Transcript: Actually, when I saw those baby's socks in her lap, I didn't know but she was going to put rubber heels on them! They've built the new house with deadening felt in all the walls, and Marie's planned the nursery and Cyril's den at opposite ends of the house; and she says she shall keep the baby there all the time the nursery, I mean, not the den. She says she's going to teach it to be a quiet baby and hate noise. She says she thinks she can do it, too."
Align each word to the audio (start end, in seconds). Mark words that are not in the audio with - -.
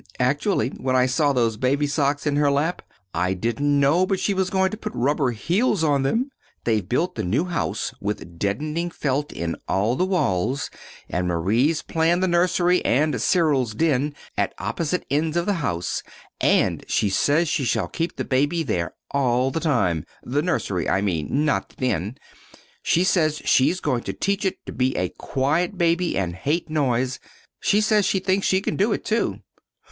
Actually, 0.19 0.69
when 0.69 0.95
I 0.95 1.05
saw 1.05 1.31
those 1.31 1.57
baby's 1.57 1.93
socks 1.93 2.25
in 2.25 2.35
her 2.37 2.49
lap, 2.49 2.81
I 3.13 3.35
didn't 3.35 3.79
know 3.79 4.07
but 4.07 4.19
she 4.19 4.33
was 4.33 4.49
going 4.49 4.71
to 4.71 4.77
put 4.77 4.95
rubber 4.95 5.29
heels 5.29 5.83
on 5.83 6.01
them! 6.01 6.31
They've 6.63 6.89
built 6.89 7.13
the 7.13 7.23
new 7.23 7.45
house 7.45 7.93
with 8.01 8.39
deadening 8.39 8.89
felt 8.89 9.31
in 9.31 9.57
all 9.67 9.95
the 9.95 10.07
walls, 10.07 10.71
and 11.07 11.27
Marie's 11.27 11.83
planned 11.83 12.23
the 12.23 12.27
nursery 12.27 12.83
and 12.83 13.21
Cyril's 13.21 13.75
den 13.75 14.15
at 14.35 14.55
opposite 14.57 15.05
ends 15.11 15.37
of 15.37 15.45
the 15.45 15.53
house; 15.61 16.01
and 16.39 16.83
she 16.87 17.07
says 17.07 17.47
she 17.47 17.63
shall 17.63 17.87
keep 17.87 18.15
the 18.15 18.25
baby 18.25 18.63
there 18.63 18.95
all 19.11 19.51
the 19.51 19.59
time 19.59 20.03
the 20.23 20.41
nursery, 20.41 20.89
I 20.89 21.01
mean, 21.01 21.45
not 21.45 21.69
the 21.69 21.75
den. 21.75 22.17
She 22.81 23.03
says 23.03 23.39
she's 23.45 23.79
going 23.79 24.01
to 24.05 24.13
teach 24.13 24.45
it 24.45 24.65
to 24.65 24.71
be 24.71 24.97
a 24.97 25.09
quiet 25.19 25.77
baby 25.77 26.17
and 26.17 26.33
hate 26.35 26.71
noise. 26.71 27.19
She 27.59 27.81
says 27.81 28.03
she 28.05 28.17
thinks 28.17 28.47
she 28.47 28.61
can 28.61 28.75
do 28.75 28.93
it, 28.93 29.05
too." 29.05 29.41